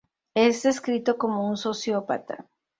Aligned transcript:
Es 0.33 0.63
descrito 0.63 1.15
como 1.19 1.47
un 1.47 1.57
sociópata. 1.57 2.47